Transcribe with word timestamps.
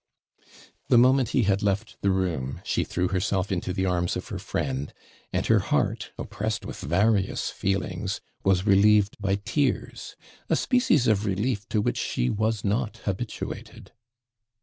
The 0.89 0.97
moment 0.97 1.29
he 1.29 1.43
had 1.43 1.61
left 1.61 1.95
the 2.01 2.09
room, 2.09 2.59
she 2.63 2.83
threw 2.83 3.09
herself 3.09 3.51
into 3.51 3.71
the 3.71 3.85
arms 3.85 4.15
of 4.15 4.29
her 4.29 4.39
friend, 4.39 4.91
and 5.31 5.45
her 5.45 5.59
heart, 5.59 6.09
oppressed 6.17 6.65
with 6.65 6.81
various 6.81 7.51
feelings, 7.51 8.19
was 8.43 8.65
relieved 8.65 9.15
by 9.19 9.35
tears 9.35 10.15
a 10.49 10.55
species 10.55 11.05
of 11.05 11.27
relief 11.27 11.69
to 11.69 11.81
which 11.81 11.97
she 11.97 12.31
was 12.31 12.63
not 12.63 12.97
habituated. 13.05 13.91